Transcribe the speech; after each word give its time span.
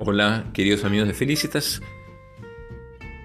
Hola, 0.00 0.44
queridos 0.52 0.84
amigos 0.84 1.08
de 1.08 1.14
Felicitas. 1.14 1.82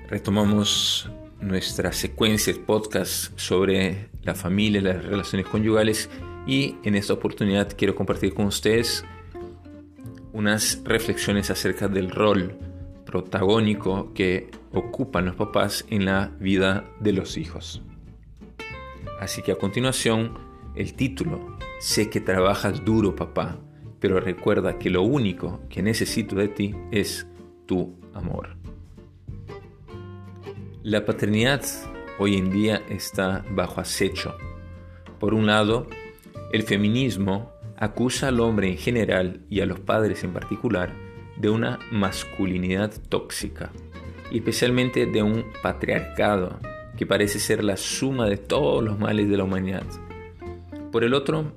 Retomamos 0.07 1.07
nuestra 1.39 1.93
secuencia 1.93 2.51
de 2.51 2.61
podcast 2.61 3.37
sobre 3.37 4.09
la 4.23 4.33
familia 4.33 4.81
y 4.81 4.83
las 4.83 5.05
relaciones 5.05 5.47
conyugales 5.47 6.09
y 6.47 6.77
en 6.83 6.95
esta 6.95 7.13
oportunidad 7.13 7.71
quiero 7.77 7.93
compartir 7.93 8.33
con 8.33 8.47
ustedes 8.47 9.05
unas 10.31 10.81
reflexiones 10.83 11.51
acerca 11.51 11.87
del 11.87 12.09
rol 12.09 12.57
protagónico 13.05 14.11
que 14.15 14.49
ocupan 14.71 15.25
los 15.25 15.35
papás 15.35 15.85
en 15.91 16.05
la 16.05 16.31
vida 16.39 16.89
de 16.99 17.13
los 17.13 17.37
hijos. 17.37 17.83
Así 19.19 19.43
que 19.43 19.51
a 19.51 19.57
continuación, 19.57 20.39
el 20.75 20.95
título, 20.95 21.55
Sé 21.79 22.09
que 22.09 22.21
trabajas 22.21 22.85
duro, 22.85 23.13
papá, 23.13 23.59
pero 24.03 24.19
recuerda 24.19 24.77
que 24.77 24.89
lo 24.89 25.01
único 25.01 25.61
que 25.69 25.81
necesito 25.81 26.35
de 26.35 26.49
ti 26.49 26.75
es 26.91 27.25
tu 27.65 27.95
amor. 28.13 28.57
La 30.83 31.05
paternidad 31.05 31.63
hoy 32.19 32.35
en 32.35 32.51
día 32.51 32.81
está 32.89 33.45
bajo 33.51 33.79
acecho. 33.79 34.35
Por 35.21 35.33
un 35.33 35.45
lado, 35.45 35.87
el 36.51 36.63
feminismo 36.63 37.53
acusa 37.77 38.27
al 38.27 38.41
hombre 38.41 38.67
en 38.67 38.77
general 38.77 39.39
y 39.49 39.61
a 39.61 39.65
los 39.65 39.79
padres 39.79 40.25
en 40.25 40.33
particular 40.33 40.93
de 41.37 41.49
una 41.49 41.79
masculinidad 41.89 42.91
tóxica, 43.07 43.71
especialmente 44.33 45.05
de 45.05 45.23
un 45.23 45.45
patriarcado 45.61 46.59
que 46.97 47.05
parece 47.05 47.39
ser 47.39 47.63
la 47.63 47.77
suma 47.77 48.27
de 48.27 48.35
todos 48.35 48.83
los 48.83 48.99
males 48.99 49.29
de 49.29 49.37
la 49.37 49.45
humanidad. 49.45 49.85
Por 50.91 51.05
el 51.05 51.13
otro, 51.13 51.53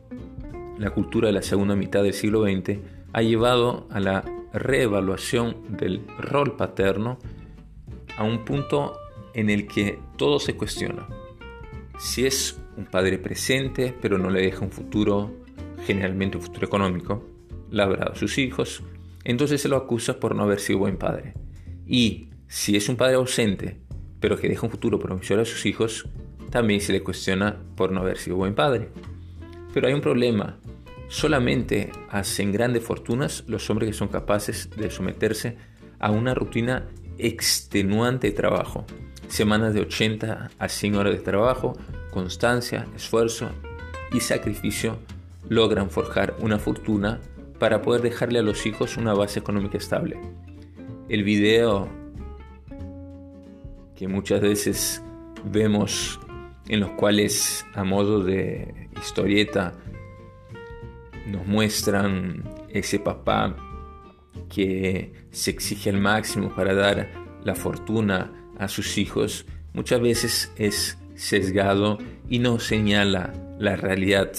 la 0.78 0.90
cultura 0.90 1.28
de 1.28 1.32
la 1.32 1.42
segunda 1.42 1.74
mitad 1.74 2.02
del 2.02 2.12
siglo 2.12 2.42
XX 2.44 2.78
ha 3.12 3.22
llevado 3.22 3.86
a 3.90 4.00
la 4.00 4.24
reevaluación 4.52 5.76
del 5.76 6.02
rol 6.18 6.56
paterno 6.56 7.18
a 8.16 8.24
un 8.24 8.44
punto 8.44 8.98
en 9.34 9.50
el 9.50 9.66
que 9.66 9.98
todo 10.16 10.38
se 10.38 10.56
cuestiona. 10.56 11.06
Si 11.98 12.26
es 12.26 12.60
un 12.76 12.86
padre 12.86 13.18
presente, 13.18 13.94
pero 14.00 14.18
no 14.18 14.30
le 14.30 14.40
deja 14.40 14.64
un 14.64 14.70
futuro, 14.70 15.32
generalmente 15.86 16.36
un 16.36 16.42
futuro 16.42 16.66
económico, 16.66 17.24
labrado 17.70 18.12
a 18.12 18.16
sus 18.16 18.38
hijos, 18.38 18.82
entonces 19.24 19.60
se 19.60 19.68
lo 19.68 19.76
acusa 19.76 20.20
por 20.20 20.34
no 20.34 20.44
haber 20.44 20.60
sido 20.60 20.78
buen 20.78 20.96
padre. 20.96 21.34
Y 21.86 22.30
si 22.48 22.76
es 22.76 22.88
un 22.88 22.96
padre 22.96 23.16
ausente, 23.16 23.80
pero 24.20 24.36
que 24.36 24.48
deja 24.48 24.66
un 24.66 24.70
futuro 24.70 24.98
promisorio 24.98 25.42
a 25.42 25.46
sus 25.46 25.66
hijos, 25.66 26.08
también 26.50 26.80
se 26.80 26.92
le 26.92 27.02
cuestiona 27.02 27.56
por 27.76 27.92
no 27.92 28.00
haber 28.00 28.18
sido 28.18 28.36
buen 28.36 28.54
padre. 28.54 28.88
Pero 29.74 29.88
hay 29.88 29.94
un 29.94 30.00
problema. 30.00 30.58
Solamente 31.08 31.92
hacen 32.10 32.52
grandes 32.52 32.82
fortunas 32.82 33.44
los 33.46 33.68
hombres 33.70 33.90
que 33.90 33.96
son 33.96 34.08
capaces 34.08 34.70
de 34.76 34.90
someterse 34.90 35.56
a 35.98 36.10
una 36.10 36.34
rutina 36.34 36.86
extenuante 37.18 38.28
de 38.28 38.32
trabajo. 38.32 38.84
Semanas 39.28 39.74
de 39.74 39.80
80 39.80 40.50
a 40.58 40.68
100 40.68 40.94
horas 40.96 41.14
de 41.14 41.20
trabajo, 41.20 41.74
constancia, 42.10 42.86
esfuerzo 42.94 43.50
y 44.12 44.20
sacrificio 44.20 44.98
logran 45.48 45.90
forjar 45.90 46.36
una 46.40 46.58
fortuna 46.58 47.20
para 47.58 47.82
poder 47.82 48.02
dejarle 48.02 48.38
a 48.38 48.42
los 48.42 48.66
hijos 48.66 48.96
una 48.96 49.14
base 49.14 49.38
económica 49.38 49.78
estable. 49.78 50.18
El 51.08 51.24
video 51.24 51.88
que 53.94 54.08
muchas 54.08 54.40
veces 54.40 55.02
vemos 55.44 56.20
en 56.68 56.80
los 56.80 56.90
cuales 56.92 57.64
a 57.74 57.84
modo 57.84 58.22
de 58.22 58.88
historieta 59.00 59.72
nos 61.26 61.46
muestran 61.46 62.42
ese 62.68 62.98
papá 62.98 63.56
que 64.48 65.12
se 65.30 65.50
exige 65.50 65.90
al 65.90 65.98
máximo 65.98 66.54
para 66.54 66.74
dar 66.74 67.08
la 67.44 67.54
fortuna 67.54 68.32
a 68.58 68.68
sus 68.68 68.98
hijos, 68.98 69.46
muchas 69.72 70.00
veces 70.00 70.52
es 70.56 70.98
sesgado 71.14 71.98
y 72.28 72.38
no 72.38 72.58
señala 72.58 73.32
la 73.58 73.76
realidad 73.76 74.32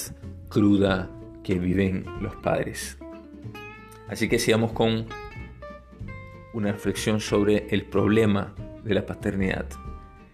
cruda 0.49 1.09
que 1.43 1.59
viven 1.59 2.05
los 2.21 2.35
padres. 2.37 2.97
Así 4.07 4.29
que 4.29 4.39
sigamos 4.39 4.71
con 4.71 5.05
una 6.53 6.71
reflexión 6.71 7.19
sobre 7.19 7.67
el 7.69 7.85
problema 7.85 8.53
de 8.83 8.93
la 8.93 9.05
paternidad. 9.05 9.67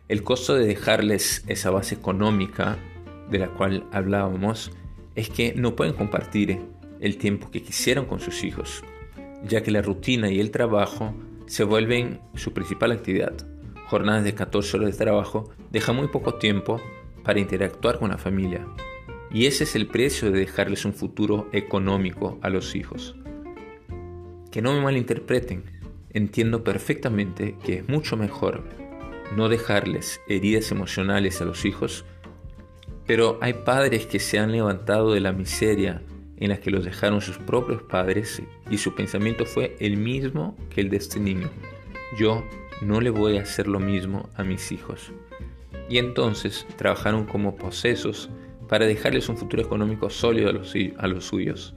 El 0.08 0.24
costo 0.24 0.56
de 0.56 0.66
dejarles 0.66 1.44
esa 1.48 1.72
base 1.72 1.96
económica 1.96 2.78
de 3.30 3.40
la 3.40 3.48
cual 3.48 3.86
hablábamos 3.92 4.72
es 5.16 5.30
que 5.30 5.54
no 5.56 5.76
pueden 5.76 5.94
compartir 5.94 6.62
el 7.00 7.18
tiempo 7.18 7.52
que 7.52 7.62
quisieran 7.62 8.06
con 8.06 8.20
sus 8.20 8.44
hijos, 8.44 8.84
ya 9.46 9.62
que 9.62 9.72
la 9.72 9.82
rutina 9.82 10.30
y 10.30 10.40
el 10.40 10.52
trabajo 10.52 11.14
se 11.46 11.64
vuelven 11.64 12.20
su 12.36 12.54
principal 12.54 12.92
actividad. 12.92 13.34
Jornadas 13.88 14.24
de 14.24 14.34
14 14.34 14.78
horas 14.78 14.92
de 14.92 14.98
trabajo 14.98 15.52
dejan 15.72 15.96
muy 15.96 16.08
poco 16.08 16.36
tiempo 16.36 16.82
para 17.24 17.40
interactuar 17.40 18.00
con 18.00 18.10
la 18.10 18.18
familia. 18.18 18.66
Y 19.32 19.46
ese 19.46 19.66
es 19.66 19.76
el 19.76 19.88
precio 19.88 20.32
de 20.32 20.40
dejarles 20.40 20.86
un 20.86 20.94
futuro 20.94 21.50
económico 21.52 22.40
a 22.42 22.50
los 22.50 22.76
hijos. 22.76 23.16
Que 24.52 24.62
no 24.62 24.74
me 24.74 24.82
malinterpreten, 24.82 25.64
entiendo 26.12 26.64
perfectamente 26.64 27.56
que 27.64 27.80
es 27.80 27.90
mucho 27.90 28.16
mejor 28.16 28.64
no 29.36 29.50
dejarles 29.50 30.22
heridas 30.28 30.72
emocionales 30.72 31.42
a 31.42 31.46
los 31.46 31.66
hijos, 31.66 32.06
pero 33.06 33.38
hay 33.42 33.54
padres 33.54 34.06
que 34.06 34.20
se 34.20 34.40
han 34.40 34.52
levantado 34.52 35.14
de 35.14 35.20
la 35.20 35.32
miseria 35.32 36.02
en 36.38 36.50
la 36.50 36.60
que 36.60 36.72
los 36.72 36.86
dejaron 36.86 37.22
sus 37.22 37.38
propios 37.38 37.82
padres 37.84 38.42
y 38.70 38.78
su 38.78 38.96
pensamiento 38.96 39.46
fue 39.46 39.76
el 39.80 39.98
mismo 39.98 40.58
que 40.70 40.82
el 40.82 40.90
de 40.90 40.98
este 40.98 41.20
niño. 41.20 41.50
Yo 42.18 42.44
no 42.82 43.02
le 43.02 43.10
voy 43.10 43.38
a 43.38 43.44
hacer 43.44 43.68
lo 43.68 43.80
mismo 43.80 44.30
a 44.36 44.44
mis 44.44 44.72
hijos. 44.72 45.12
Y 45.90 45.98
entonces 45.98 46.66
trabajaron 46.76 47.26
como 47.26 47.56
posesos 47.56 48.30
para 48.68 48.86
dejarles 48.86 49.30
un 49.30 49.38
futuro 49.38 49.62
económico 49.62 50.10
sólido 50.10 50.50
a 50.50 50.54
los, 50.54 50.74
a 50.98 51.08
los 51.08 51.26
suyos. 51.26 51.76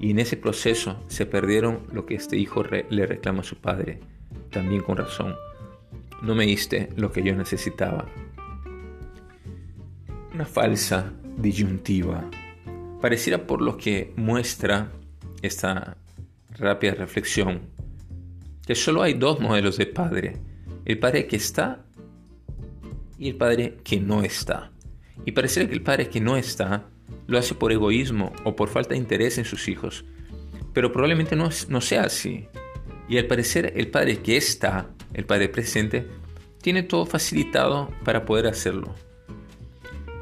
Y 0.00 0.10
en 0.10 0.18
ese 0.18 0.36
proceso 0.36 1.02
se 1.06 1.26
perdieron 1.26 1.80
lo 1.92 2.06
que 2.06 2.14
este 2.14 2.36
hijo 2.36 2.64
le 2.64 3.06
reclama 3.06 3.40
a 3.40 3.44
su 3.44 3.56
padre, 3.56 4.00
también 4.50 4.82
con 4.82 4.96
razón 4.96 5.36
no 6.22 6.36
me 6.36 6.46
diste 6.46 6.88
lo 6.96 7.10
que 7.10 7.22
yo 7.22 7.34
necesitaba. 7.34 8.06
Falsa 10.44 11.12
disyuntiva. 11.36 12.28
Pareciera 13.00 13.46
por 13.46 13.62
lo 13.62 13.76
que 13.76 14.12
muestra 14.16 14.92
esta 15.42 15.96
rápida 16.50 16.94
reflexión 16.94 17.70
que 18.66 18.74
solo 18.74 19.02
hay 19.02 19.14
dos 19.14 19.40
modelos 19.40 19.76
de 19.76 19.86
padre. 19.86 20.36
El 20.84 20.98
padre 20.98 21.26
que 21.26 21.36
está 21.36 21.84
y 23.18 23.28
el 23.28 23.36
padre 23.36 23.78
que 23.82 24.00
no 24.00 24.22
está. 24.22 24.70
Y 25.24 25.32
pareciera 25.32 25.68
que 25.68 25.74
el 25.74 25.82
padre 25.82 26.08
que 26.08 26.20
no 26.20 26.36
está 26.36 26.88
lo 27.26 27.38
hace 27.38 27.54
por 27.54 27.72
egoísmo 27.72 28.32
o 28.44 28.54
por 28.54 28.68
falta 28.68 28.90
de 28.90 28.98
interés 28.98 29.38
en 29.38 29.44
sus 29.44 29.68
hijos. 29.68 30.04
Pero 30.72 30.92
probablemente 30.92 31.36
no, 31.36 31.50
no 31.68 31.80
sea 31.80 32.02
así. 32.02 32.46
Y 33.08 33.18
al 33.18 33.26
parecer 33.26 33.72
el 33.76 33.88
padre 33.88 34.18
que 34.18 34.36
está 34.36 34.90
el 35.14 35.24
Padre 35.24 35.48
presente, 35.48 36.06
tiene 36.60 36.82
todo 36.82 37.06
facilitado 37.06 37.90
para 38.04 38.24
poder 38.24 38.46
hacerlo. 38.46 38.94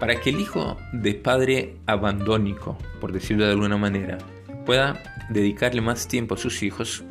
Para 0.01 0.19
que 0.19 0.31
el 0.31 0.41
hijo 0.41 0.79
de 0.95 1.15
padre 1.15 1.77
abandónico, 1.85 2.79
por 3.03 3.13
decirlo 3.13 3.45
de 3.45 3.53
alguna 3.53 3.77
manera, 3.77 4.17
pueda 4.65 4.99
dedicarle 5.29 5.83
más 5.83 6.09
tiempo 6.09 6.35
a 6.35 6.39
sus 6.39 6.63
hijos, 6.63 7.05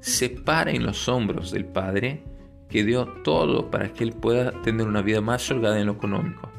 se 0.00 0.30
para 0.30 0.70
en 0.70 0.84
los 0.84 1.06
hombros 1.06 1.50
del 1.50 1.66
padre 1.66 2.24
que 2.70 2.82
dio 2.82 3.04
todo 3.22 3.70
para 3.70 3.92
que 3.92 4.04
él 4.04 4.14
pueda 4.14 4.52
tener 4.62 4.86
una 4.88 5.02
vida 5.02 5.20
más 5.20 5.50
holgada 5.50 5.78
en 5.78 5.86
lo 5.88 5.92
económico. 5.92 6.50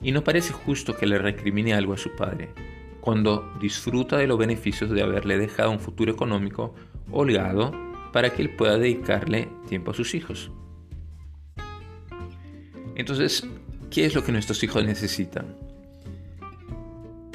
Y 0.00 0.10
no 0.10 0.24
parece 0.24 0.52
justo 0.52 0.96
que 0.96 1.06
le 1.06 1.18
recrimine 1.18 1.72
algo 1.72 1.92
a 1.92 1.98
su 1.98 2.10
padre, 2.16 2.52
cuando 3.00 3.48
disfruta 3.60 4.16
de 4.16 4.26
los 4.26 4.38
beneficios 4.38 4.90
de 4.90 5.02
haberle 5.02 5.38
dejado 5.38 5.70
un 5.70 5.78
futuro 5.78 6.10
económico 6.10 6.74
holgado 7.12 7.70
para 8.12 8.30
que 8.30 8.42
él 8.42 8.56
pueda 8.56 8.76
dedicarle 8.76 9.48
tiempo 9.68 9.92
a 9.92 9.94
sus 9.94 10.16
hijos. 10.16 10.50
Entonces, 12.96 13.46
¿qué 13.92 14.06
es 14.06 14.14
lo 14.14 14.24
que 14.24 14.32
nuestros 14.32 14.62
hijos 14.62 14.82
necesitan? 14.84 15.54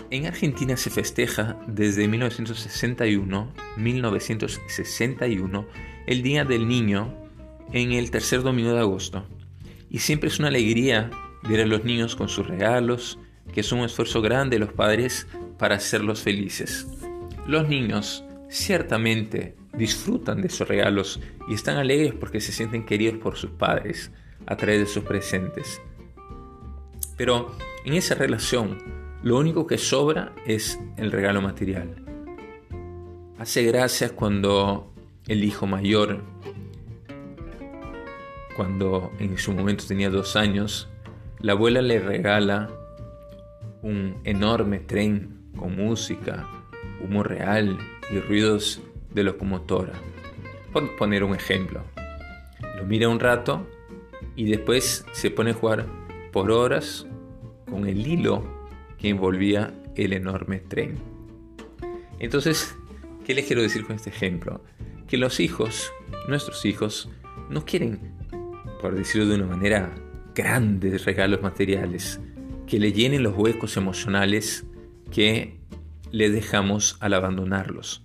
En 0.10 0.26
Argentina 0.26 0.76
se 0.76 0.90
festeja 0.90 1.56
desde 1.68 2.08
1961, 2.08 3.54
1961 3.78 5.68
el 6.08 6.24
Día 6.24 6.46
del 6.46 6.68
Niño 6.68 7.14
en 7.74 7.92
el 7.92 8.10
tercer 8.10 8.42
domingo 8.42 8.74
de 8.74 8.80
agosto. 8.80 9.28
Y 9.92 10.00
siempre 10.00 10.30
es 10.30 10.40
una 10.40 10.48
alegría 10.48 11.12
ver 11.48 11.62
a 11.62 11.68
los 11.68 11.84
niños 11.84 12.16
con 12.16 12.28
sus 12.28 12.48
regalos, 12.48 13.20
que 13.54 13.60
es 13.60 13.72
un 13.72 13.82
esfuerzo 13.82 14.22
grande 14.22 14.56
de 14.56 14.66
los 14.66 14.74
padres 14.74 15.28
para 15.60 15.76
hacerlos 15.76 16.22
felices. 16.22 16.88
Los 17.46 17.68
niños 17.68 18.24
ciertamente 18.50 19.56
disfrutan 19.74 20.42
de 20.42 20.48
esos 20.48 20.68
regalos 20.68 21.20
y 21.48 21.54
están 21.54 21.78
alegres 21.78 22.14
porque 22.14 22.42
se 22.42 22.52
sienten 22.52 22.86
queridos 22.86 23.20
por 23.20 23.36
sus 23.36 23.52
padres 23.52 24.12
a 24.48 24.56
través 24.56 24.80
de 24.80 24.88
sus 24.88 25.04
presentes. 25.04 25.82
Pero 27.18 27.52
en 27.84 27.96
esa 27.96 28.16
relación, 28.16 28.78
lo 29.24 29.38
único 29.38 29.66
que 29.66 29.80
sobra 29.80 30.34
es 30.46 30.80
el 30.98 31.12
regalo 31.12 31.42
material. 31.42 31.96
Hace 33.40 33.64
gracia 33.64 34.10
cuando 34.10 34.94
el 35.28 35.44
hijo 35.44 35.66
mayor, 35.66 36.22
cuando 38.56 39.12
en 39.20 39.38
su 39.38 39.52
momento 39.52 39.84
tenía 39.88 40.10
dos 40.10 40.36
años, 40.36 40.88
la 41.40 41.54
abuela 41.54 41.82
le 41.82 42.00
regala 42.00 42.70
un 43.82 44.20
enorme 44.24 44.80
tren 44.80 45.52
con 45.56 45.76
música, 45.76 46.48
humo 47.04 47.24
real 47.24 47.78
y 48.12 48.20
ruidos 48.20 48.82
de 49.14 49.24
locomotora. 49.24 49.94
Por 50.72 50.96
poner 50.96 51.24
un 51.24 51.36
ejemplo. 51.36 51.84
Lo 52.76 52.86
mira 52.86 53.10
un 53.10 53.20
rato 53.20 53.68
y 54.36 54.46
después 54.46 55.06
se 55.14 55.32
pone 55.32 55.52
a 55.52 55.54
jugar 55.54 55.86
por 56.38 56.52
horas 56.52 57.08
con 57.68 57.88
el 57.88 58.06
hilo 58.06 58.44
que 59.00 59.10
envolvía 59.10 59.74
el 59.96 60.14
enorme 60.14 60.60
tren. 60.60 61.00
Entonces, 62.20 62.76
¿qué 63.26 63.34
les 63.34 63.48
quiero 63.48 63.64
decir 63.64 63.88
con 63.88 63.96
este 63.96 64.12
ejemplo? 64.12 64.64
Que 65.08 65.18
los 65.18 65.40
hijos, 65.40 65.92
nuestros 66.28 66.64
hijos, 66.66 67.10
no 67.50 67.66
quieren, 67.66 68.14
por 68.84 68.94
decirlo 68.94 69.28
de 69.28 69.34
una 69.38 69.48
manera, 69.48 69.96
grandes 70.36 71.06
regalos 71.06 71.42
materiales 71.42 72.20
que 72.68 72.80
le 72.80 72.94
llenen 72.94 73.24
los 73.24 73.36
huecos 73.36 73.76
emocionales 73.76 74.64
que 75.12 75.60
le 76.12 76.30
dejamos 76.30 76.98
al 77.00 77.16
abandonarlos. 77.16 78.04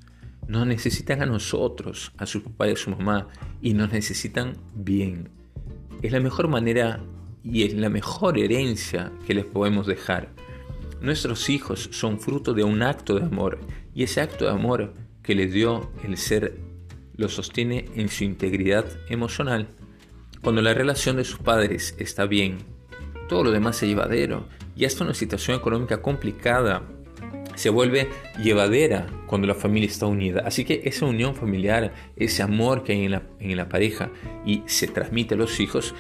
Nos 0.49 0.67
necesitan 0.67 1.21
a 1.21 1.27
nosotros, 1.27 2.13
a 2.17 2.25
su 2.25 2.43
papá 2.43 2.69
y 2.69 2.73
a 2.73 2.77
su 2.77 2.89
mamá, 2.89 3.29
y 3.61 3.75
nos 3.75 3.93
necesitan 3.93 4.57
bien. 4.75 5.29
Es 6.01 6.13
la 6.13 6.21
mejor 6.21 6.49
manera 6.49 7.05
y 7.45 7.65
es 7.65 7.75
la 7.75 7.89
mejor 7.89 8.39
herencia 8.39 9.13
que 9.27 9.35
les 9.35 9.45
podemos 9.45 9.87
dejar. 9.87 10.31
Nuestros 11.01 11.51
hijos 11.51 11.89
son 11.93 12.21
fruto 12.21 12.55
de 12.55 12.65
un 12.65 12.83
acto 12.83 13.19
de 13.19 13.25
amor 13.25 13.59
y 13.95 14.05
ese 14.05 14.21
acto 14.21 14.45
de 14.45 14.53
amor 14.53 14.95
que 15.23 15.35
les 15.35 15.53
dio 15.53 15.91
el 16.05 16.17
ser 16.17 16.59
lo 17.17 17.29
sostiene 17.29 17.87
en 17.95 18.09
su 18.09 18.25
integridad 18.25 18.87
emocional. 19.09 19.69
Cuando 20.43 20.63
la 20.63 20.75
relación 20.75 21.17
de 21.17 21.25
sus 21.25 21.39
padres 21.39 21.95
está 21.99 22.27
bien, 22.27 22.59
todo 23.29 23.45
lo 23.45 23.51
demás 23.51 23.83
es 23.83 23.89
llevadero 23.89 24.49
y 24.77 24.85
hasta 24.85 25.05
una 25.05 25.15
situación 25.15 25.57
económica 25.57 26.03
complicada 26.03 26.83
se 27.55 27.71
vuelve 27.71 28.09
llevadera 28.43 29.07
cuando 29.27 29.47
la 29.47 29.55
familia 29.55 29.89
está 29.89 30.07
unida. 30.07 30.43
Así 30.47 30.65
que 30.65 30.83
esa 30.85 31.07
unión 31.07 31.35
familiar, 31.35 31.93
ese 32.17 32.43
amor 32.43 32.83
que 32.83 32.93
hay 32.93 33.05
en 33.05 33.13
la, 33.13 33.23
en 33.41 33.57
la 33.57 33.69
pareja 33.69 34.11
y 34.45 34.63
se 34.67 34.87
transmite 34.89 35.35
a 35.35 35.39
los 35.39 35.61
hijos, 35.61 35.95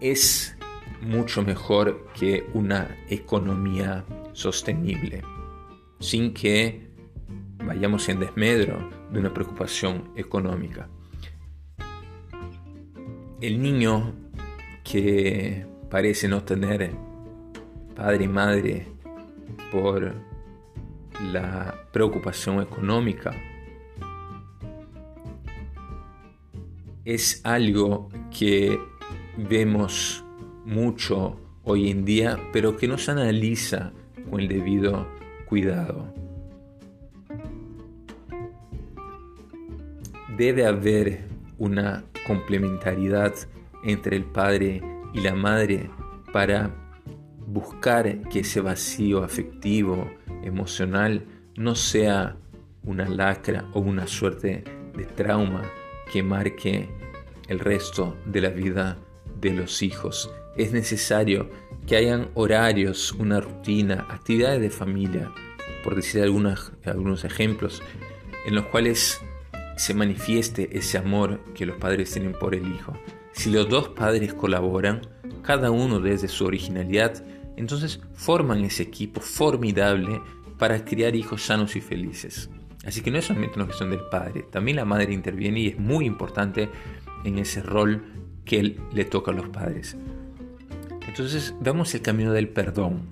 es 0.00 0.56
mucho 1.00 1.42
mejor 1.42 2.06
que 2.18 2.48
una 2.54 2.96
economía 3.08 4.04
sostenible, 4.32 5.22
sin 6.00 6.32
que 6.34 6.90
vayamos 7.64 8.08
en 8.08 8.20
desmedro 8.20 8.90
de 9.10 9.20
una 9.20 9.32
preocupación 9.32 10.10
económica. 10.16 10.88
El 13.40 13.60
niño 13.60 14.14
que 14.84 15.66
parece 15.90 16.28
no 16.28 16.42
tener 16.42 16.92
padre 17.94 18.24
y 18.24 18.28
madre 18.28 18.86
por 19.70 20.14
la 21.32 21.74
preocupación 21.92 22.60
económica 22.60 23.32
es 27.04 27.40
algo 27.44 28.08
que 28.36 28.78
vemos 29.36 30.24
mucho 30.64 31.38
hoy 31.64 31.90
en 31.90 32.04
día, 32.04 32.38
pero 32.52 32.76
que 32.76 32.88
no 32.88 32.98
se 32.98 33.10
analiza 33.10 33.92
con 34.30 34.40
el 34.40 34.48
debido 34.48 35.06
cuidado. 35.46 36.12
Debe 40.36 40.66
haber 40.66 41.24
una 41.58 42.04
complementariedad 42.26 43.34
entre 43.84 44.16
el 44.16 44.24
padre 44.24 44.82
y 45.14 45.20
la 45.20 45.34
madre 45.34 45.88
para 46.32 46.70
buscar 47.46 48.28
que 48.28 48.40
ese 48.40 48.60
vacío 48.60 49.22
afectivo, 49.22 50.10
emocional, 50.42 51.24
no 51.56 51.74
sea 51.74 52.36
una 52.84 53.08
lacra 53.08 53.64
o 53.72 53.80
una 53.80 54.06
suerte 54.06 54.64
de 54.94 55.04
trauma 55.04 55.62
que 56.12 56.22
marque 56.22 56.88
el 57.48 57.58
resto 57.58 58.16
de 58.26 58.40
la 58.40 58.50
vida 58.50 58.98
de 59.40 59.52
los 59.52 59.82
hijos. 59.82 60.30
Es 60.56 60.72
necesario 60.72 61.50
que 61.86 61.96
hayan 61.96 62.30
horarios, 62.34 63.12
una 63.12 63.40
rutina, 63.40 64.06
actividades 64.10 64.60
de 64.60 64.70
familia, 64.70 65.32
por 65.84 65.94
decir 65.94 66.22
algunos 66.22 67.24
ejemplos, 67.24 67.82
en 68.46 68.54
los 68.54 68.66
cuales 68.66 69.20
se 69.76 69.94
manifieste 69.94 70.76
ese 70.76 70.98
amor 70.98 71.40
que 71.54 71.66
los 71.66 71.76
padres 71.76 72.12
tienen 72.12 72.32
por 72.32 72.54
el 72.54 72.66
hijo. 72.74 72.94
Si 73.32 73.50
los 73.50 73.68
dos 73.68 73.88
padres 73.90 74.34
colaboran, 74.34 75.02
cada 75.42 75.70
uno 75.70 76.00
desde 76.00 76.28
su 76.28 76.46
originalidad, 76.46 77.22
entonces 77.56 78.00
forman 78.14 78.64
ese 78.64 78.82
equipo 78.82 79.20
formidable 79.20 80.20
para 80.58 80.84
criar 80.84 81.14
hijos 81.14 81.42
sanos 81.42 81.76
y 81.76 81.80
felices. 81.80 82.50
Así 82.84 83.02
que 83.02 83.10
no 83.10 83.18
es 83.18 83.26
solamente 83.26 83.56
una 83.56 83.66
cuestión 83.66 83.90
del 83.90 84.00
padre, 84.10 84.44
también 84.50 84.76
la 84.76 84.84
madre 84.84 85.12
interviene 85.12 85.60
y 85.60 85.68
es 85.68 85.78
muy 85.78 86.06
importante 86.06 86.70
en 87.24 87.38
ese 87.38 87.62
rol 87.62 88.04
que 88.46 88.78
le 88.92 89.04
toca 89.04 89.32
a 89.32 89.34
los 89.34 89.50
padres. 89.50 89.96
Entonces 91.06 91.54
vemos 91.60 91.94
el 91.94 92.00
camino 92.00 92.32
del 92.32 92.48
perdón. 92.48 93.02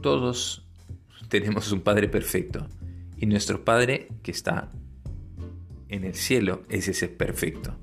Todos 0.00 0.64
tenemos 1.28 1.70
un 1.70 1.80
Padre 1.80 2.08
perfecto 2.08 2.66
y 3.16 3.26
nuestro 3.26 3.64
Padre 3.64 4.08
que 4.22 4.30
está 4.32 4.70
en 5.88 6.04
el 6.04 6.14
cielo 6.14 6.62
es 6.68 6.88
ese 6.88 7.08
perfecto. 7.08 7.76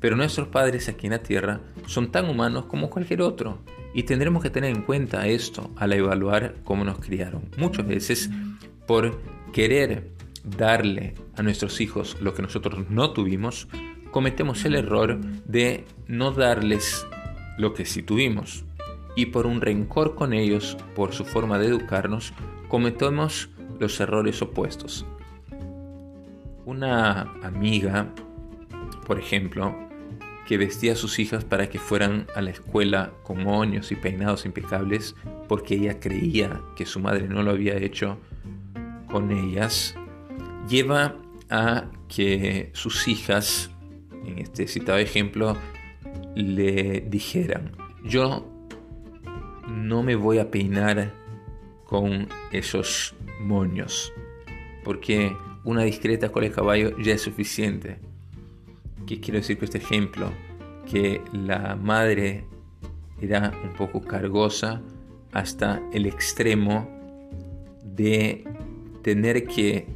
Pero 0.00 0.16
nuestros 0.16 0.48
padres 0.48 0.88
aquí 0.88 1.06
en 1.06 1.12
la 1.12 1.22
tierra 1.22 1.60
son 1.86 2.12
tan 2.12 2.28
humanos 2.28 2.66
como 2.66 2.90
cualquier 2.90 3.22
otro 3.22 3.60
y 3.94 4.02
tendremos 4.02 4.42
que 4.42 4.50
tener 4.50 4.74
en 4.74 4.82
cuenta 4.82 5.26
esto 5.26 5.70
al 5.76 5.92
evaluar 5.92 6.56
cómo 6.64 6.84
nos 6.84 6.98
criaron. 6.98 7.48
Muchas 7.56 7.86
veces 7.86 8.28
por 8.86 9.18
querer 9.52 10.10
darle 10.44 11.14
a 11.36 11.42
nuestros 11.42 11.80
hijos 11.80 12.18
lo 12.20 12.34
que 12.34 12.42
nosotros 12.42 12.90
no 12.90 13.12
tuvimos, 13.12 13.68
cometemos 14.14 14.64
el 14.64 14.76
error 14.76 15.18
de 15.44 15.86
no 16.06 16.30
darles 16.30 17.04
lo 17.58 17.74
que 17.74 17.84
sí 17.84 18.00
tuvimos. 18.00 18.64
Y 19.16 19.26
por 19.26 19.44
un 19.44 19.60
rencor 19.60 20.14
con 20.14 20.32
ellos, 20.32 20.76
por 20.94 21.12
su 21.12 21.24
forma 21.24 21.58
de 21.58 21.66
educarnos, 21.66 22.32
cometemos 22.68 23.50
los 23.80 23.98
errores 23.98 24.40
opuestos. 24.40 25.04
Una 26.64 27.22
amiga, 27.42 28.06
por 29.04 29.18
ejemplo, 29.18 29.74
que 30.46 30.58
vestía 30.58 30.92
a 30.92 30.96
sus 30.96 31.18
hijas 31.18 31.44
para 31.44 31.68
que 31.68 31.80
fueran 31.80 32.28
a 32.36 32.40
la 32.40 32.50
escuela 32.50 33.14
con 33.24 33.42
moños 33.42 33.90
y 33.90 33.96
peinados 33.96 34.46
impecables, 34.46 35.16
porque 35.48 35.74
ella 35.74 35.98
creía 35.98 36.60
que 36.76 36.86
su 36.86 37.00
madre 37.00 37.26
no 37.26 37.42
lo 37.42 37.50
había 37.50 37.74
hecho 37.78 38.20
con 39.10 39.32
ellas, 39.32 39.96
lleva 40.68 41.16
a 41.50 41.90
que 42.06 42.70
sus 42.74 43.08
hijas 43.08 43.73
en 44.26 44.38
este 44.38 44.66
citado 44.66 44.98
ejemplo, 44.98 45.56
le 46.34 47.00
dijeran, 47.08 47.72
yo 48.04 48.46
no 49.68 50.02
me 50.02 50.16
voy 50.16 50.38
a 50.38 50.50
peinar 50.50 51.12
con 51.84 52.28
esos 52.52 53.14
moños, 53.40 54.12
porque 54.84 55.34
una 55.64 55.82
discreta 55.82 56.30
cola 56.30 56.48
de 56.48 56.52
caballo 56.52 56.98
ya 56.98 57.14
es 57.14 57.22
suficiente. 57.22 57.98
¿Qué 59.06 59.20
quiero 59.20 59.38
decir 59.38 59.56
con 59.56 59.64
este 59.64 59.78
ejemplo? 59.78 60.30
Que 60.90 61.20
la 61.32 61.76
madre 61.76 62.44
era 63.20 63.52
un 63.62 63.72
poco 63.74 64.00
cargosa 64.00 64.82
hasta 65.32 65.82
el 65.92 66.06
extremo 66.06 66.88
de 67.84 68.44
tener 69.02 69.46
que 69.46 69.86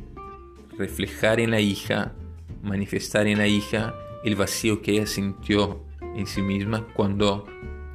reflejar 0.76 1.40
en 1.40 1.50
la 1.50 1.60
hija, 1.60 2.14
manifestar 2.62 3.26
en 3.26 3.38
la 3.38 3.46
hija 3.46 3.94
el 4.24 4.36
vacío 4.36 4.82
que 4.82 4.92
ella 4.92 5.06
sintió 5.06 5.84
en 6.00 6.26
sí 6.26 6.42
misma 6.42 6.86
cuando 6.94 7.46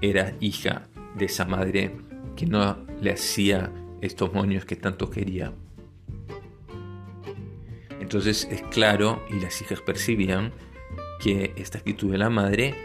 era 0.02 0.36
hija 0.40 0.88
de 1.16 1.26
esa 1.26 1.46
madre 1.46 1.96
que 2.36 2.46
no 2.46 2.78
le 3.02 3.12
hacía 3.12 3.72
estos 4.02 4.34
moños 4.34 4.66
que 4.66 4.76
tanto 4.76 5.10
quería. 5.10 5.54
Entonces 8.00 8.48
es 8.52 8.62
claro, 8.64 9.24
y 9.30 9.40
las 9.40 9.62
hijas 9.62 9.82
percibían, 9.82 10.52
que 11.20 11.54
esta 11.56 11.78
actitud 11.78 12.12
de 12.12 12.18
la 12.18 12.30
madre 12.30 12.76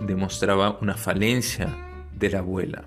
demostraba 0.00 0.78
una 0.80 0.94
falencia 0.94 1.76
de 2.12 2.30
la 2.30 2.38
abuela 2.38 2.84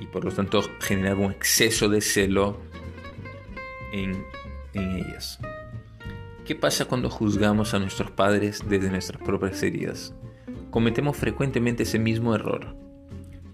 y 0.00 0.06
por 0.06 0.24
lo 0.24 0.32
tanto 0.32 0.62
generaba 0.80 1.20
un 1.20 1.30
exceso 1.30 1.88
de 1.88 2.00
celo 2.00 2.58
en, 3.92 4.24
en 4.74 4.96
ellas. 4.96 5.38
¿Qué 6.44 6.56
pasa 6.56 6.86
cuando 6.86 7.08
juzgamos 7.08 7.72
a 7.72 7.78
nuestros 7.78 8.10
padres 8.10 8.64
desde 8.68 8.90
nuestras 8.90 9.22
propias 9.22 9.62
heridas? 9.62 10.12
Cometemos 10.70 11.16
frecuentemente 11.16 11.84
ese 11.84 12.00
mismo 12.00 12.34
error. 12.34 12.76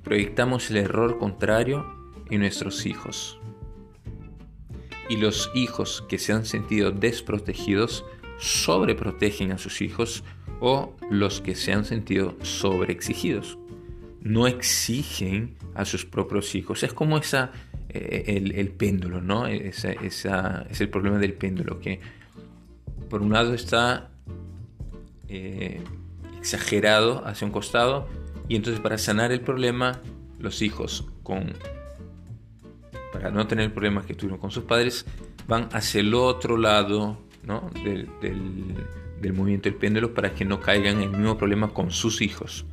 Proyectamos 0.02 0.71
el 0.71 0.78
error 0.78 1.18
contrario 1.18 1.85
en 2.30 2.40
nuestros 2.40 2.87
hijos. 2.87 3.38
Y 5.11 5.18
los 5.18 5.50
hijos 5.54 6.02
que 6.09 6.16
se 6.16 6.33
han 6.33 6.47
sentido 6.47 6.90
desprotegidos 6.90 8.07
sobreprotegen 8.38 9.52
a 9.52 9.59
sus 9.59 9.83
hijos 9.83 10.25
o 10.61 10.97
los 11.11 11.42
que 11.42 11.54
se 11.54 11.75
han 11.75 11.85
sentido 11.85 12.37
sobreexigidos. 12.40 13.59
No 14.23 14.47
exigen 14.47 15.57
a 15.75 15.85
sus 15.85 16.07
propios 16.07 16.54
hijos. 16.54 16.83
Es 16.83 16.95
como 16.95 17.18
esa, 17.18 17.52
eh, 17.90 18.50
el, 18.54 18.71
péndulo, 18.71 19.21
¿no? 19.21 19.47
Esa, 19.47 19.92
es 19.92 20.80
el 20.80 20.88
problema 20.88 21.18
del 21.18 21.35
péndulo, 21.35 21.80
que 21.80 22.00
por 23.09 23.23
un 23.23 23.33
lado 23.33 23.55
está 23.55 24.11
eh, 25.29 25.83
exagerado 26.38 27.27
hacia 27.27 27.47
un 27.47 27.53
costado 27.53 28.09
y 28.49 28.57
entonces 28.57 28.81
para 28.81 28.99
sanar 28.99 29.33
el 29.33 29.41
problema, 29.41 30.00
los 30.38 30.62
hijos 30.62 31.07
con 31.23 31.53
para 33.12 33.31
no 33.31 33.47
tener 33.47 33.73
problemas 33.73 34.07
que 34.07 34.15
tuvieron 34.15 34.38
con 34.38 34.50
sus 34.50 34.65
padres, 34.65 35.07
van 35.47 35.69
hacia 35.73 36.00
el 36.00 36.15
otro 36.15 36.57
lado 36.57 37.19
del, 37.83 38.09
del, 38.21 39.33
movimiento 39.33 39.69
del 39.69 39.79
péndulo 39.79 40.15
para 40.15 40.35
que 40.35 40.45
no 40.45 40.61
caigan 40.61 40.99
en 40.99 41.15
el 41.15 41.19
mismo 41.19 41.37
problema 41.38 41.73
con 41.73 41.91
sus 41.91 42.21
hijos. 42.21 42.67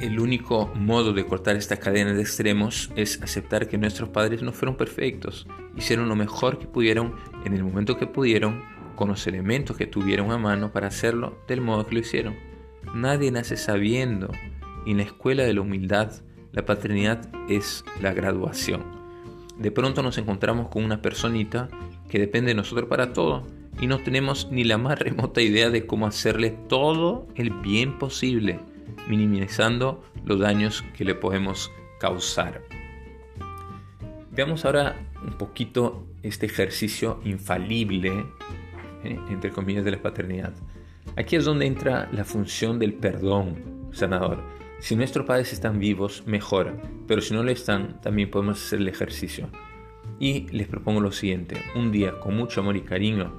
El 0.00 0.18
único 0.18 0.72
modo 0.74 1.12
de 1.12 1.26
cortar 1.26 1.56
esta 1.56 1.76
cadena 1.76 2.14
de 2.14 2.22
extremos 2.22 2.90
es 2.96 3.20
aceptar 3.20 3.68
que 3.68 3.76
nuestros 3.76 4.08
padres 4.08 4.40
no 4.40 4.50
fueron 4.50 4.78
perfectos, 4.78 5.46
hicieron 5.76 6.08
lo 6.08 6.16
mejor 6.16 6.58
que 6.58 6.66
pudieron 6.66 7.16
en 7.44 7.52
el 7.52 7.62
momento 7.62 7.98
que 7.98 8.06
pudieron, 8.06 8.64
con 8.96 9.08
los 9.08 9.26
elementos 9.26 9.76
que 9.76 9.86
tuvieron 9.86 10.30
a 10.30 10.38
mano 10.38 10.72
para 10.72 10.86
hacerlo 10.86 11.38
del 11.46 11.60
modo 11.60 11.86
que 11.86 11.94
lo 11.96 12.00
hicieron. 12.00 12.34
Nadie 12.94 13.30
nace 13.30 13.58
sabiendo, 13.58 14.30
y 14.86 14.92
en 14.92 14.96
la 14.96 15.02
escuela 15.02 15.42
de 15.42 15.52
la 15.52 15.60
humildad 15.60 16.12
la 16.52 16.64
paternidad 16.64 17.28
es 17.50 17.84
la 18.00 18.14
graduación. 18.14 18.82
De 19.58 19.70
pronto 19.70 20.02
nos 20.02 20.16
encontramos 20.16 20.68
con 20.68 20.82
una 20.82 21.02
personita 21.02 21.68
que 22.08 22.18
depende 22.18 22.52
de 22.52 22.54
nosotros 22.54 22.88
para 22.88 23.12
todo 23.12 23.46
y 23.78 23.86
no 23.86 23.98
tenemos 23.98 24.48
ni 24.50 24.64
la 24.64 24.78
más 24.78 24.98
remota 24.98 25.42
idea 25.42 25.68
de 25.68 25.84
cómo 25.84 26.06
hacerle 26.06 26.56
todo 26.68 27.28
el 27.34 27.50
bien 27.50 27.98
posible, 27.98 28.60
minimizando 29.10 30.04
los 30.24 30.38
daños 30.38 30.84
que 30.96 31.04
le 31.04 31.16
podemos 31.16 31.72
causar. 31.98 32.62
Veamos 34.30 34.64
ahora 34.64 34.96
un 35.26 35.32
poquito 35.32 36.06
este 36.22 36.46
ejercicio 36.46 37.20
infalible, 37.24 38.24
¿eh? 39.04 39.18
entre 39.28 39.50
comillas, 39.50 39.84
de 39.84 39.90
la 39.90 40.00
paternidad. 40.00 40.54
Aquí 41.16 41.34
es 41.34 41.44
donde 41.44 41.66
entra 41.66 42.08
la 42.12 42.24
función 42.24 42.78
del 42.78 42.94
perdón 42.94 43.88
sanador. 43.90 44.42
Si 44.78 44.94
nuestros 44.94 45.26
padres 45.26 45.52
están 45.52 45.80
vivos, 45.80 46.22
mejor, 46.26 46.80
pero 47.08 47.20
si 47.20 47.34
no 47.34 47.42
lo 47.42 47.50
están, 47.50 48.00
también 48.00 48.30
podemos 48.30 48.64
hacer 48.64 48.78
el 48.78 48.88
ejercicio. 48.88 49.50
Y 50.20 50.48
les 50.50 50.68
propongo 50.68 51.00
lo 51.00 51.10
siguiente, 51.10 51.56
un 51.74 51.90
día 51.90 52.20
con 52.20 52.36
mucho 52.36 52.60
amor 52.60 52.76
y 52.76 52.82
cariño, 52.82 53.32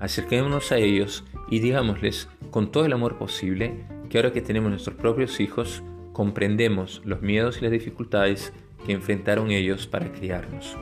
acerquémonos 0.00 0.72
a 0.72 0.78
ellos 0.78 1.24
y 1.48 1.60
digámosles 1.60 2.28
con 2.50 2.72
todo 2.72 2.84
el 2.84 2.92
amor 2.92 3.16
posible 3.16 3.86
que 4.08 4.18
ahora 4.18 4.32
que 4.32 4.40
tenemos 4.40 4.70
nuestros 4.70 4.96
propios 4.96 5.40
hijos, 5.40 5.82
comprendemos 6.12 7.02
los 7.04 7.22
miedos 7.22 7.58
y 7.58 7.62
las 7.62 7.72
dificultades 7.72 8.52
que 8.84 8.92
enfrentaron 8.92 9.50
ellos 9.50 9.86
para 9.86 10.12
criarnos. 10.12 10.76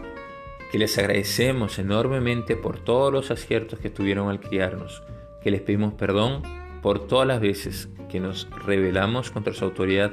Que 0.71 0.79
les 0.79 0.97
agradecemos 0.99 1.79
enormemente 1.79 2.57
por 2.57 2.79
todos 2.79 3.13
los 3.13 3.31
aciertos 3.31 3.79
que 3.79 3.91
tuvieron 3.91 4.29
al 4.29 4.41
criarnos, 4.41 5.03
que 5.43 5.51
les 5.51 5.61
pedimos 5.61 5.95
perdón 5.95 6.43
por 6.83 7.07
todas 7.07 7.27
las 7.27 7.41
veces 7.41 7.89
que 8.09 8.21
nos 8.21 8.49
rebelamos 8.65 9.31
contra 9.31 9.55
su 9.55 9.65
autoridad 9.65 10.13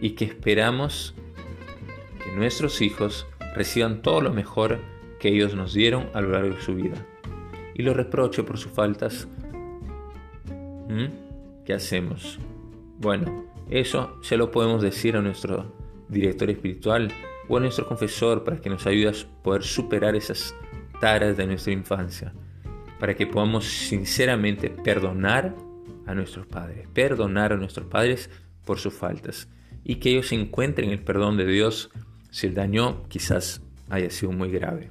y 0.00 0.10
que 0.10 0.24
esperamos 0.24 1.14
que 2.22 2.32
nuestros 2.32 2.82
hijos 2.82 3.26
reciban 3.54 4.02
todo 4.02 4.20
lo 4.20 4.32
mejor 4.32 4.80
que 5.18 5.28
ellos 5.28 5.54
nos 5.54 5.74
dieron 5.74 6.08
a 6.14 6.20
lo 6.20 6.30
largo 6.30 6.54
de 6.56 6.62
su 6.62 6.74
vida. 6.74 7.06
Y 7.74 7.82
los 7.82 7.96
reproche 7.96 8.42
por 8.42 8.58
sus 8.58 8.72
faltas. 8.72 9.28
¿Mm? 10.88 11.27
¿Qué 11.68 11.74
hacemos? 11.74 12.38
Bueno, 12.98 13.44
eso 13.68 14.18
se 14.22 14.38
lo 14.38 14.50
podemos 14.50 14.80
decir 14.80 15.18
a 15.18 15.20
nuestro 15.20 15.76
director 16.08 16.48
espiritual 16.48 17.12
o 17.46 17.58
a 17.58 17.60
nuestro 17.60 17.86
confesor 17.86 18.42
para 18.42 18.58
que 18.58 18.70
nos 18.70 18.86
ayude 18.86 19.10
a 19.10 19.42
poder 19.42 19.62
superar 19.64 20.16
esas 20.16 20.54
taras 20.98 21.36
de 21.36 21.46
nuestra 21.46 21.74
infancia, 21.74 22.32
para 22.98 23.14
que 23.14 23.26
podamos 23.26 23.66
sinceramente 23.66 24.70
perdonar 24.70 25.54
a 26.06 26.14
nuestros 26.14 26.46
padres, 26.46 26.88
perdonar 26.94 27.52
a 27.52 27.58
nuestros 27.58 27.84
padres 27.84 28.30
por 28.64 28.78
sus 28.78 28.94
faltas 28.94 29.46
y 29.84 29.96
que 29.96 30.12
ellos 30.12 30.32
encuentren 30.32 30.88
el 30.88 31.04
perdón 31.04 31.36
de 31.36 31.44
Dios 31.44 31.90
si 32.30 32.46
el 32.46 32.54
daño 32.54 33.06
quizás 33.08 33.60
haya 33.90 34.08
sido 34.08 34.32
muy 34.32 34.50
grave. 34.50 34.90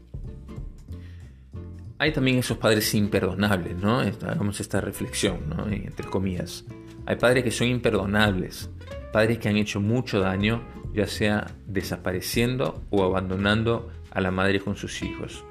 Hay 2.00 2.12
también 2.12 2.38
esos 2.38 2.58
padres 2.58 2.94
imperdonables, 2.94 3.76
¿no? 3.76 4.00
Hagamos 4.00 4.60
esta 4.60 4.80
reflexión, 4.82 5.50
¿no? 5.50 5.68
Entre 5.68 6.08
comillas. 6.08 6.64
Hay 7.08 7.16
padres 7.16 7.44
que 7.44 7.52
son 7.52 7.68
imperdonables, 7.68 8.70
padres 9.12 9.40
que 9.40 9.50
han 9.50 9.58
hecho 9.58 9.82
mucho 9.82 10.20
daño, 10.20 10.62
ya 10.94 11.08
sea 11.08 11.48
desapareciendo 11.66 12.84
o 12.92 13.04
abandonando 13.04 13.90
a 14.12 14.22
la 14.22 14.30
madre 14.30 14.60
con 14.60 14.76
sus 14.76 15.02
hijos. 15.02 15.44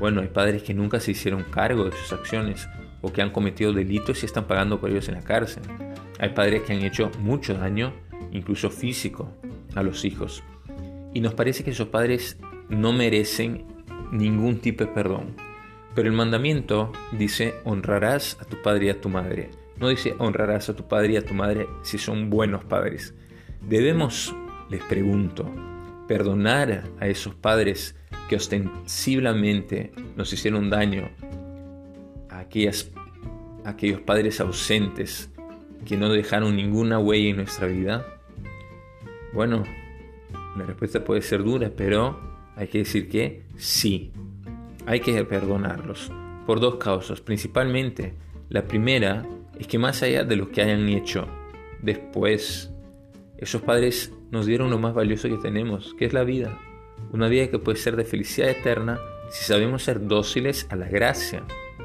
Bueno, 0.00 0.22
hay 0.22 0.28
padres 0.28 0.62
que 0.62 0.74
nunca 0.74 0.98
se 0.98 1.12
hicieron 1.12 1.44
cargo 1.44 1.84
de 1.84 1.92
sus 1.92 2.12
acciones 2.12 2.68
o 3.00 3.12
que 3.12 3.22
han 3.22 3.30
cometido 3.30 3.72
delitos 3.72 4.22
y 4.22 4.26
están 4.26 4.46
pagando 4.46 4.80
por 4.80 4.90
ellos 4.90 5.08
en 5.08 5.14
la 5.14 5.22
cárcel. 5.22 5.62
Hay 6.18 6.30
padres 6.30 6.62
que 6.62 6.72
han 6.72 6.82
hecho 6.82 7.10
mucho 7.20 7.54
daño, 7.54 7.92
incluso 8.32 8.70
físico, 8.70 9.32
a 9.74 9.82
los 9.82 10.04
hijos. 10.04 10.42
Y 11.14 11.20
nos 11.20 11.34
parece 11.34 11.62
que 11.62 11.70
esos 11.70 11.88
padres 11.88 12.38
no 12.68 12.92
merecen 12.92 13.64
ningún 14.10 14.58
tipo 14.58 14.84
de 14.84 14.90
perdón. 14.90 15.45
Pero 15.96 16.08
el 16.08 16.14
mandamiento 16.14 16.92
dice 17.12 17.54
honrarás 17.64 18.38
a 18.40 18.44
tu 18.44 18.60
padre 18.62 18.86
y 18.86 18.88
a 18.90 19.00
tu 19.00 19.08
madre. 19.08 19.50
No 19.78 19.88
dice 19.88 20.14
honrarás 20.18 20.68
a 20.68 20.76
tu 20.76 20.86
padre 20.86 21.14
y 21.14 21.16
a 21.16 21.24
tu 21.24 21.34
madre 21.34 21.66
si 21.82 21.98
son 21.98 22.30
buenos 22.30 22.64
padres. 22.64 23.14
Debemos, 23.62 24.36
les 24.70 24.82
pregunto, 24.84 25.50
perdonar 26.06 26.84
a 27.00 27.08
esos 27.08 27.34
padres 27.34 27.96
que 28.28 28.36
ostensiblemente 28.36 29.92
nos 30.16 30.32
hicieron 30.32 30.68
daño 30.70 31.08
aquellas, 32.28 32.90
aquellos 33.64 34.00
padres 34.00 34.40
ausentes 34.40 35.30
que 35.86 35.96
no 35.96 36.10
dejaron 36.10 36.56
ninguna 36.56 36.98
huella 36.98 37.30
en 37.30 37.36
nuestra 37.36 37.68
vida? 37.68 38.06
Bueno, 39.32 39.64
la 40.56 40.64
respuesta 40.64 41.04
puede 41.04 41.22
ser 41.22 41.42
dura, 41.42 41.70
pero 41.74 42.20
hay 42.54 42.68
que 42.68 42.78
decir 42.78 43.08
que 43.08 43.44
sí, 43.56 44.12
hay 44.86 45.00
que 45.00 45.24
perdonarlos 45.24 46.10
por 46.46 46.60
dos 46.60 46.76
causas. 46.76 47.20
Principalmente, 47.20 48.14
la 48.48 48.66
primera 48.66 49.26
es 49.58 49.66
que 49.66 49.78
más 49.78 50.02
allá 50.02 50.24
de 50.24 50.36
lo 50.36 50.50
que 50.50 50.62
hayan 50.62 50.88
hecho 50.88 51.26
después, 51.82 52.72
esos 53.36 53.62
padres 53.62 54.12
nos 54.30 54.46
dieron 54.46 54.70
lo 54.70 54.78
más 54.78 54.94
valioso 54.94 55.28
que 55.28 55.36
tenemos, 55.36 55.94
que 55.98 56.06
es 56.06 56.12
la 56.12 56.24
vida. 56.24 56.58
Una 57.12 57.28
vida 57.28 57.48
que 57.48 57.58
puede 57.58 57.78
ser 57.78 57.96
de 57.96 58.04
felicidad 58.04 58.48
eterna 58.48 58.98
si 59.30 59.44
sabemos 59.44 59.82
ser 59.82 60.06
dóciles 60.06 60.66
a 60.70 60.76
la 60.76 60.88
gracia 60.88 61.42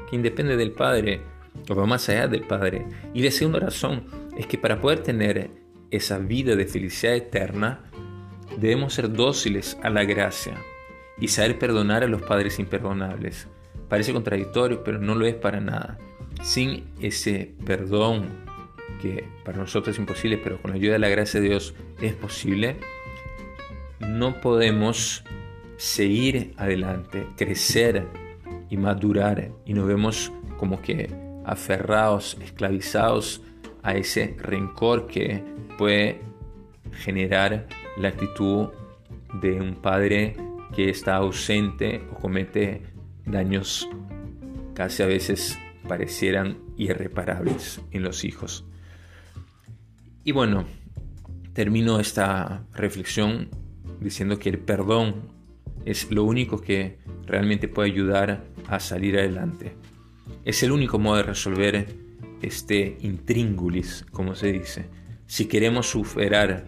que 0.08 0.16
independe 0.16 0.56
del 0.56 0.72
Padre 0.72 1.20
o 1.68 1.74
va 1.74 1.86
más 1.86 2.08
allá 2.08 2.28
del 2.28 2.46
Padre. 2.46 2.86
Y 3.12 3.22
la 3.22 3.30
segunda 3.30 3.58
razón 3.58 4.04
es 4.36 4.46
que 4.46 4.58
para 4.58 4.80
poder 4.80 5.00
tener 5.00 5.50
esa 5.90 6.18
vida 6.18 6.56
de 6.56 6.66
felicidad 6.66 7.14
eterna, 7.14 7.80
debemos 8.58 8.94
ser 8.94 9.12
dóciles 9.12 9.76
a 9.82 9.90
la 9.90 10.04
gracia 10.04 10.56
y 11.22 11.28
saber 11.28 11.56
perdonar 11.56 12.02
a 12.02 12.08
los 12.08 12.20
padres 12.20 12.58
imperdonables. 12.58 13.46
Parece 13.88 14.12
contradictorio, 14.12 14.82
pero 14.82 14.98
no 14.98 15.14
lo 15.14 15.24
es 15.24 15.36
para 15.36 15.60
nada. 15.60 15.96
Sin 16.42 16.82
ese 17.00 17.54
perdón, 17.64 18.26
que 19.00 19.28
para 19.44 19.58
nosotros 19.58 19.94
es 19.94 20.00
imposible, 20.00 20.36
pero 20.36 20.60
con 20.60 20.72
la 20.72 20.78
ayuda 20.78 20.94
de 20.94 20.98
la 20.98 21.08
gracia 21.08 21.40
de 21.40 21.50
Dios 21.50 21.74
es 22.00 22.14
posible, 22.14 22.76
no 24.00 24.40
podemos 24.40 25.22
seguir 25.76 26.54
adelante, 26.56 27.24
crecer 27.36 28.04
y 28.68 28.76
madurar 28.76 29.48
y 29.64 29.74
nos 29.74 29.86
vemos 29.86 30.32
como 30.56 30.82
que 30.82 31.08
aferrados, 31.44 32.36
esclavizados 32.42 33.42
a 33.84 33.94
ese 33.94 34.34
rencor 34.38 35.06
que 35.06 35.40
puede 35.78 36.20
generar 36.94 37.68
la 37.96 38.08
actitud 38.08 38.70
de 39.40 39.60
un 39.60 39.76
padre 39.76 40.34
que 40.74 40.90
está 40.90 41.16
ausente 41.16 42.02
o 42.10 42.14
comete 42.16 42.82
daños 43.26 43.88
casi 44.74 45.02
a 45.02 45.06
veces 45.06 45.58
parecieran 45.86 46.58
irreparables 46.76 47.80
en 47.90 48.02
los 48.02 48.24
hijos. 48.24 48.64
Y 50.24 50.32
bueno, 50.32 50.64
termino 51.52 52.00
esta 52.00 52.64
reflexión 52.72 53.50
diciendo 54.00 54.38
que 54.38 54.48
el 54.48 54.58
perdón 54.58 55.32
es 55.84 56.10
lo 56.10 56.24
único 56.24 56.60
que 56.60 56.98
realmente 57.26 57.68
puede 57.68 57.90
ayudar 57.90 58.44
a 58.68 58.80
salir 58.80 59.18
adelante. 59.18 59.74
Es 60.44 60.62
el 60.62 60.72
único 60.72 60.98
modo 60.98 61.16
de 61.16 61.22
resolver 61.24 61.86
este 62.40 62.96
intríngulis, 63.00 64.04
como 64.10 64.34
se 64.34 64.52
dice. 64.52 64.86
Si 65.26 65.46
queremos 65.46 65.88
superar, 65.88 66.66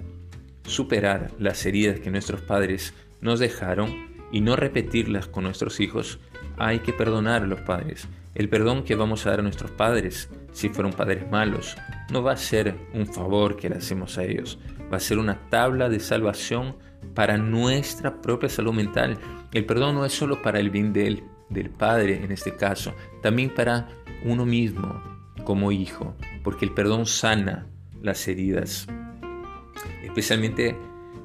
superar 0.64 1.32
las 1.38 1.64
heridas 1.66 2.00
que 2.00 2.10
nuestros 2.10 2.40
padres 2.40 2.94
nos 3.24 3.40
dejaron, 3.40 4.14
y 4.30 4.40
no 4.40 4.54
repetirlas 4.54 5.26
con 5.26 5.44
nuestros 5.44 5.80
hijos, 5.80 6.18
hay 6.56 6.80
que 6.80 6.92
perdonar 6.92 7.42
a 7.42 7.46
los 7.46 7.60
padres. 7.60 8.06
El 8.34 8.48
perdón 8.48 8.84
que 8.84 8.96
vamos 8.96 9.24
a 9.24 9.30
dar 9.30 9.40
a 9.40 9.42
nuestros 9.42 9.70
padres, 9.70 10.28
si 10.52 10.68
fueron 10.68 10.92
padres 10.92 11.30
malos, 11.30 11.76
no 12.10 12.22
va 12.22 12.32
a 12.32 12.36
ser 12.36 12.76
un 12.92 13.06
favor 13.06 13.56
que 13.56 13.68
le 13.68 13.76
hacemos 13.76 14.18
a 14.18 14.24
ellos, 14.24 14.58
va 14.92 14.98
a 14.98 15.00
ser 15.00 15.18
una 15.18 15.48
tabla 15.48 15.88
de 15.88 16.00
salvación 16.00 16.76
para 17.14 17.38
nuestra 17.38 18.20
propia 18.20 18.48
salud 18.48 18.74
mental. 18.74 19.18
El 19.52 19.64
perdón 19.64 19.94
no 19.94 20.04
es 20.04 20.12
solo 20.12 20.42
para 20.42 20.58
el 20.58 20.70
bien 20.70 20.92
del, 20.92 21.22
del 21.48 21.70
padre 21.70 22.24
en 22.24 22.32
este 22.32 22.56
caso, 22.56 22.94
también 23.22 23.54
para 23.54 23.88
uno 24.24 24.44
mismo 24.44 25.02
como 25.44 25.72
hijo, 25.72 26.14
porque 26.42 26.64
el 26.64 26.72
perdón 26.72 27.06
sana 27.06 27.66
las 28.02 28.26
heridas. 28.28 28.86
Especialmente 30.02 30.76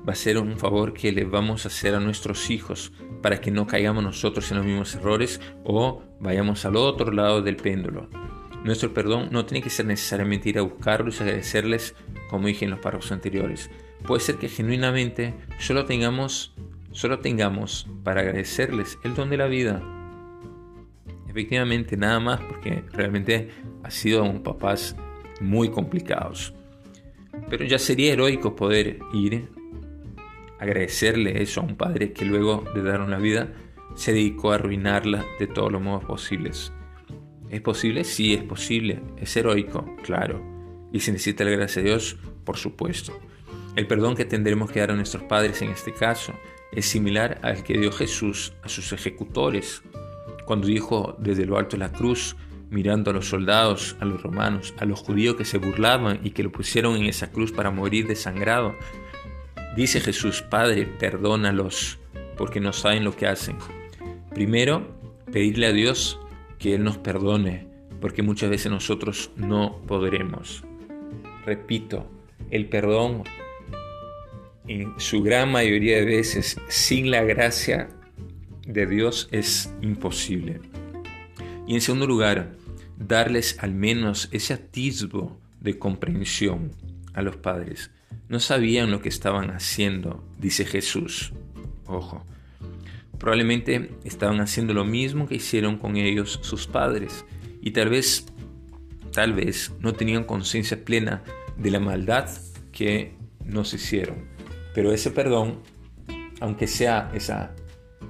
va 0.07 0.13
a 0.13 0.15
ser 0.15 0.37
un 0.37 0.57
favor 0.57 0.93
que 0.93 1.11
le 1.11 1.25
vamos 1.25 1.65
a 1.65 1.69
hacer 1.69 1.95
a 1.95 1.99
nuestros 1.99 2.49
hijos 2.49 2.91
para 3.21 3.41
que 3.41 3.51
no 3.51 3.67
caigamos 3.67 4.03
nosotros 4.03 4.49
en 4.51 4.57
los 4.57 4.65
mismos 4.65 4.95
errores 4.95 5.41
o 5.63 6.03
vayamos 6.19 6.65
al 6.65 6.75
otro 6.75 7.11
lado 7.11 7.41
del 7.41 7.57
péndulo. 7.57 8.09
Nuestro 8.63 8.93
perdón 8.93 9.29
no 9.31 9.45
tiene 9.45 9.63
que 9.63 9.69
ser 9.69 9.85
necesariamente 9.85 10.49
ir 10.49 10.59
a 10.59 10.63
buscarlos 10.63 11.19
y 11.19 11.23
agradecerles 11.23 11.95
como 12.29 12.47
dije 12.47 12.65
en 12.65 12.71
los 12.71 12.79
párrafos 12.79 13.11
anteriores. 13.11 13.69
Puede 14.05 14.21
ser 14.21 14.35
que 14.35 14.49
genuinamente 14.49 15.33
solo 15.59 15.85
tengamos, 15.85 16.53
solo 16.91 17.19
tengamos 17.19 17.87
para 18.03 18.21
agradecerles 18.21 18.97
el 19.03 19.15
don 19.15 19.29
de 19.29 19.37
la 19.37 19.47
vida. 19.47 19.81
Efectivamente, 21.27 21.95
nada 21.95 22.19
más 22.19 22.41
porque 22.41 22.83
realmente 22.91 23.49
ha 23.83 23.91
sido 23.91 24.23
un 24.23 24.43
papás 24.43 24.95
muy 25.41 25.69
complicados. 25.69 26.53
Pero 27.49 27.65
ya 27.65 27.79
sería 27.79 28.13
heroico 28.13 28.55
poder 28.55 28.99
ir 29.13 29.49
agradecerle 30.59 31.41
eso 31.41 31.61
a 31.61 31.63
un 31.63 31.75
padre 31.75 32.13
que 32.13 32.25
luego 32.25 32.63
de 32.73 32.83
dar 32.83 33.01
una 33.01 33.17
vida 33.17 33.53
se 33.95 34.13
dedicó 34.13 34.51
a 34.51 34.55
arruinarla 34.55 35.25
de 35.39 35.47
todos 35.47 35.71
los 35.71 35.81
modos 35.81 36.05
posibles. 36.05 36.71
¿Es 37.49 37.61
posible? 37.61 38.03
Sí, 38.03 38.33
es 38.33 38.43
posible. 38.43 39.01
Es 39.17 39.35
heroico, 39.35 39.95
claro. 40.03 40.41
Y 40.91 40.99
se 40.99 41.11
necesita 41.11 41.43
la 41.43 41.51
gracia 41.51 41.81
de 41.81 41.89
Dios, 41.89 42.17
por 42.43 42.57
supuesto. 42.57 43.17
El 43.75 43.87
perdón 43.87 44.15
que 44.15 44.25
tendremos 44.25 44.71
que 44.71 44.79
dar 44.79 44.91
a 44.91 44.95
nuestros 44.95 45.23
padres 45.23 45.61
en 45.61 45.69
este 45.69 45.93
caso 45.93 46.33
es 46.71 46.85
similar 46.85 47.39
al 47.41 47.63
que 47.63 47.77
dio 47.77 47.91
Jesús 47.91 48.53
a 48.63 48.69
sus 48.69 48.91
ejecutores, 48.93 49.81
cuando 50.45 50.67
dijo 50.67 51.15
desde 51.19 51.45
lo 51.45 51.57
alto 51.57 51.77
de 51.77 51.79
la 51.79 51.91
cruz, 51.91 52.35
mirando 52.69 53.09
a 53.09 53.13
los 53.13 53.27
soldados, 53.27 53.95
a 53.99 54.05
los 54.05 54.21
romanos, 54.21 54.73
a 54.77 54.85
los 54.85 54.99
judíos 54.99 55.35
que 55.35 55.45
se 55.45 55.57
burlaban 55.57 56.19
y 56.23 56.31
que 56.31 56.43
lo 56.43 56.51
pusieron 56.51 56.95
en 56.95 57.05
esa 57.05 57.31
cruz 57.31 57.51
para 57.51 57.71
morir 57.71 58.07
desangrado, 58.07 58.75
Dice 59.79 60.01
Jesús, 60.01 60.41
Padre, 60.41 60.85
perdónalos, 60.85 61.99
porque 62.35 62.59
no 62.59 62.73
saben 62.73 63.05
lo 63.05 63.15
que 63.15 63.27
hacen. 63.27 63.55
Primero, 64.35 64.93
pedirle 65.31 65.67
a 65.67 65.71
Dios 65.71 66.19
que 66.57 66.75
Él 66.75 66.83
nos 66.83 66.97
perdone, 66.97 67.65
porque 68.01 68.21
muchas 68.21 68.49
veces 68.49 68.73
nosotros 68.73 69.31
no 69.37 69.81
podremos. 69.87 70.65
Repito, 71.45 72.11
el 72.51 72.67
perdón 72.67 73.23
en 74.67 74.99
su 74.99 75.23
gran 75.23 75.49
mayoría 75.49 75.99
de 75.99 76.05
veces 76.05 76.59
sin 76.67 77.09
la 77.09 77.23
gracia 77.23 77.87
de 78.67 78.85
Dios 78.85 79.29
es 79.31 79.73
imposible. 79.81 80.59
Y 81.67 81.75
en 81.75 81.79
segundo 81.79 82.05
lugar, 82.05 82.57
darles 82.97 83.57
al 83.59 83.73
menos 83.75 84.27
ese 84.33 84.55
atisbo 84.55 85.39
de 85.61 85.79
comprensión 85.79 86.71
a 87.13 87.21
los 87.21 87.37
padres. 87.37 87.91
No 88.29 88.39
sabían 88.39 88.91
lo 88.91 89.01
que 89.01 89.09
estaban 89.09 89.49
haciendo, 89.49 90.23
dice 90.37 90.63
Jesús. 90.63 91.33
Ojo, 91.87 92.23
probablemente 93.17 93.89
estaban 94.03 94.39
haciendo 94.39 94.75
lo 94.75 94.85
mismo 94.85 95.27
que 95.27 95.33
hicieron 95.33 95.77
con 95.79 95.97
ellos 95.97 96.39
sus 96.43 96.67
padres 96.67 97.25
y 97.59 97.71
tal 97.71 97.89
vez, 97.89 98.27
tal 99.11 99.33
vez 99.33 99.73
no 99.79 99.93
tenían 99.93 100.25
conciencia 100.25 100.85
plena 100.85 101.23
de 101.57 101.71
la 101.71 101.79
maldad 101.79 102.29
que 102.71 103.15
nos 103.43 103.73
hicieron. 103.73 104.27
Pero 104.75 104.93
ese 104.93 105.09
perdón, 105.09 105.63
aunque 106.39 106.67
sea 106.67 107.11
esa 107.15 107.55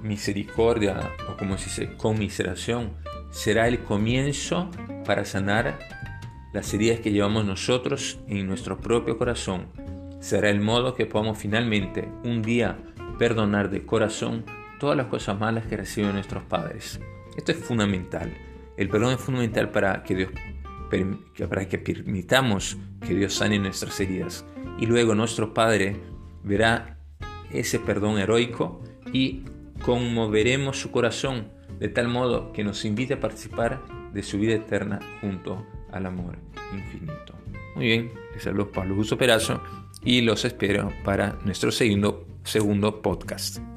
misericordia 0.02 1.12
o 1.30 1.36
como 1.38 1.56
se 1.56 1.64
dice, 1.64 1.96
conmiseración, 1.96 2.92
será 3.30 3.68
el 3.68 3.80
comienzo 3.84 4.70
para 5.06 5.24
sanar 5.24 5.78
las 6.52 6.74
heridas 6.74 7.00
que 7.00 7.10
llevamos 7.10 7.46
nosotros 7.46 8.18
en 8.28 8.46
nuestro 8.46 8.78
propio 8.80 9.16
corazón 9.16 9.68
será 10.20 10.50
el 10.50 10.60
modo 10.60 10.94
que 10.94 11.06
podamos 11.06 11.38
finalmente 11.38 12.08
un 12.24 12.42
día 12.42 12.78
perdonar 13.18 13.70
de 13.70 13.84
corazón 13.84 14.44
todas 14.78 14.96
las 14.96 15.06
cosas 15.06 15.38
malas 15.38 15.66
que 15.66 15.76
reciben 15.76 16.12
nuestros 16.12 16.44
padres. 16.44 17.00
Esto 17.36 17.52
es 17.52 17.58
fundamental. 17.58 18.32
El 18.76 18.88
perdón 18.88 19.14
es 19.14 19.20
fundamental 19.20 19.70
para 19.70 20.02
que 20.02 20.14
Dios 20.14 20.30
para 21.48 21.68
que 21.68 21.78
permitamos 21.78 22.76
que 23.06 23.14
Dios 23.14 23.34
sane 23.34 23.58
nuestras 23.58 23.98
heridas. 24.00 24.44
Y 24.78 24.86
luego 24.86 25.14
nuestro 25.14 25.54
Padre 25.54 25.96
verá 26.42 26.98
ese 27.52 27.78
perdón 27.78 28.18
heroico 28.18 28.82
y 29.12 29.44
conmoveremos 29.82 30.80
su 30.80 30.90
corazón 30.90 31.48
de 31.78 31.88
tal 31.88 32.08
modo 32.08 32.52
que 32.52 32.64
nos 32.64 32.84
invite 32.84 33.14
a 33.14 33.20
participar 33.20 33.80
de 34.12 34.22
su 34.22 34.38
vida 34.38 34.54
eterna 34.54 34.98
junto 35.20 35.64
al 35.92 36.06
amor 36.06 36.38
infinito. 36.72 37.34
Muy 37.76 37.86
bien, 37.86 38.12
les 38.34 38.42
saludo 38.42 38.70
Pablo 38.70 38.96
Gusto 38.96 39.16
Perazo 39.16 39.60
y 40.04 40.20
los 40.22 40.44
espero 40.44 40.92
para 41.04 41.38
nuestro 41.44 41.70
segundo, 41.70 42.26
segundo 42.44 43.02
podcast. 43.02 43.69